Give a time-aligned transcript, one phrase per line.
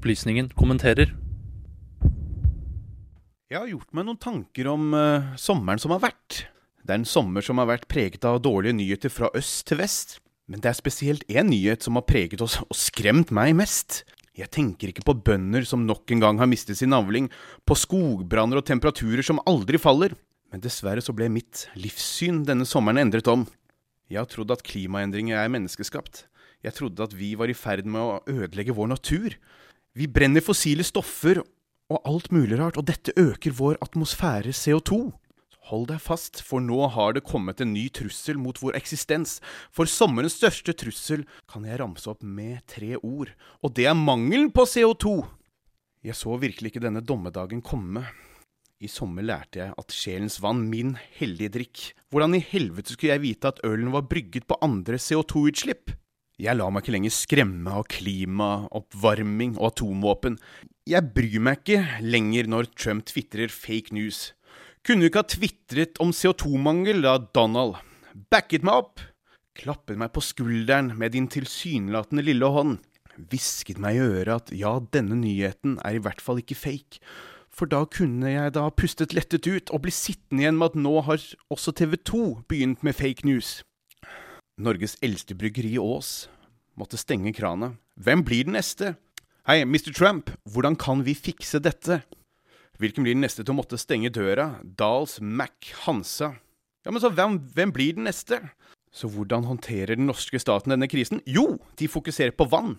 [0.00, 1.10] Opplysningen kommenterer.
[3.52, 6.46] Jeg har gjort meg noen tanker om uh, sommeren som har vært.
[6.80, 10.14] Det er en sommer som har vært preget av dårlige nyheter fra øst til vest.
[10.48, 14.00] Men det er spesielt én nyhet som har preget oss og skremt meg mest.
[14.32, 17.28] Jeg tenker ikke på bønder som nok en gang har mistet sin avling,
[17.68, 20.16] på skogbranner og temperaturer som aldri faller.
[20.48, 23.44] Men dessverre så ble mitt livssyn denne sommeren endret om.
[24.08, 26.24] Jeg har trodd at klimaendringer er menneskeskapt.
[26.64, 29.36] Jeg trodde at vi var i ferd med å ødelegge vår natur.
[29.98, 31.40] Vi brenner fossile stoffer
[31.90, 35.00] og alt mulig rart, og dette øker vår atmosfære CO2.
[35.70, 39.38] Hold deg fast, for nå har det kommet en ny trussel mot vår eksistens.
[39.74, 43.34] For sommerens største trussel kan jeg ramse opp med tre ord,
[43.66, 45.18] og det er mangelen på CO2.
[46.06, 48.06] Jeg så virkelig ikke denne dommedagen komme.
[48.80, 51.82] I sommer lærte jeg at sjelens vann, min hellige drikk.
[52.14, 55.92] Hvordan i helvete skulle jeg vite at ølen var brygget på andre CO2-utslipp?
[56.40, 60.38] Jeg lar meg ikke lenger skremme av klima, oppvarming og atomvåpen.
[60.88, 64.30] Jeg bryr meg ikke lenger når Trump tvitrer fake news.
[64.80, 67.76] Kunne du ikke ha tvitret om CO2-mangel da, Donald?
[68.32, 69.04] Backet meg opp?
[69.60, 72.78] Klappet meg på skulderen med din tilsynelatende lille hånd?
[73.20, 77.04] Hvisket meg i øret at ja, denne nyheten er i hvert fall ikke fake.
[77.52, 81.00] For da kunne jeg da pustet lettet ut og bli sittende igjen med at nå
[81.04, 81.20] har
[81.52, 83.58] også TV 2 begynt med fake news.
[84.60, 86.28] Norges eldste bryggeri Ås
[86.76, 87.72] måtte stenge krana.
[87.96, 88.92] Hvem blir den neste?
[89.48, 89.88] Hei, Mr.
[89.96, 92.02] Trump, hvordan kan vi fikse dette?
[92.76, 94.58] Hvilken blir den neste til å måtte stenge døra?
[94.60, 96.34] Dahls Mac, Hansa?
[96.84, 98.42] Ja, men så hvem, hvem blir den neste?
[98.92, 101.24] Så hvordan håndterer den norske staten denne krisen?
[101.24, 102.76] Jo, de fokuserer på vann.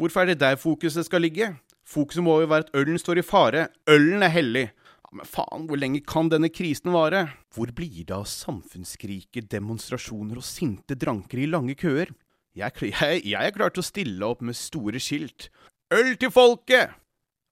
[0.00, 1.50] Hvorfor er det der fokuset skal ligge?
[1.84, 3.68] Fokuset må jo være at ølen står i fare.
[3.90, 4.68] Ølen er hellig.
[5.08, 7.22] Ja, men faen, hvor lenge kan denne krisen vare?
[7.56, 12.12] Hvor blir det av samfunnskriker, demonstrasjoner og sinte dranker i lange køer?
[12.52, 15.48] Jeg, jeg, jeg er klar til å stille opp med store skilt.
[15.96, 16.92] Øl til folket!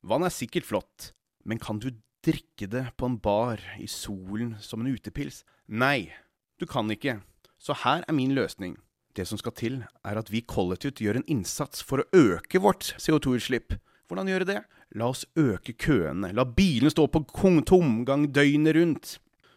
[0.04, 1.14] Vann er sikkert flott,
[1.48, 1.88] men kan du
[2.26, 5.40] drikke det på en bar i solen som en utepils?
[5.66, 6.12] Nei,
[6.60, 7.22] du kan ikke.
[7.56, 8.76] Så her er min løsning.
[9.16, 12.92] Det som skal til, er at vi kollektivt gjør en innsats for å øke vårt
[13.00, 13.78] CO2-utslipp.
[14.06, 14.60] Hvordan gjøre det?
[14.96, 16.32] La oss øke køene.
[16.32, 17.24] La bilene stå på
[17.68, 19.16] tomgang døgnet rundt.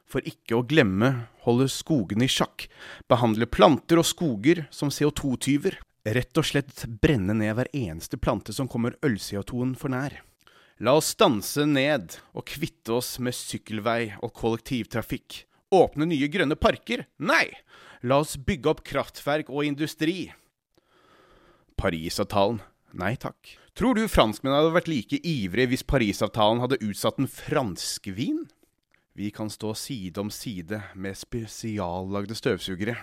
[0.10, 2.66] For ikke å glemme holde skogene i sjakk.
[3.08, 5.78] Behandle planter og skoger som CO2-tyver.
[6.10, 10.18] Rett og slett brenne ned hver eneste plante som kommer øl-CO2-en for nær.
[10.80, 15.44] La oss stanse ned og kvitte oss med sykkelvei og kollektivtrafikk.
[15.76, 17.06] Åpne nye grønne parker?
[17.20, 17.46] Nei!
[18.02, 20.32] La oss bygge opp kraftverk og industri.
[21.80, 22.64] Parisavtalen?
[22.96, 23.59] Nei takk.
[23.78, 28.44] Tror du franskmennene hadde vært like ivrige hvis Parisavtalen hadde utsatt en franskvin?
[29.20, 32.96] Vi kan stå side om side med spesiallagde støvsugere.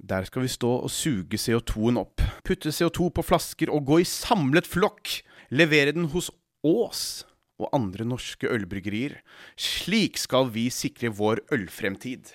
[0.00, 4.08] Der skal vi stå og suge CO2-en opp, putte CO2 på flasker og gå i
[4.08, 5.18] samlet flokk,
[5.52, 6.30] levere den hos
[6.64, 7.02] Ås
[7.60, 9.18] og andre norske ølbryggerier.
[9.60, 12.32] Slik skal vi sikre vår ølfremtid.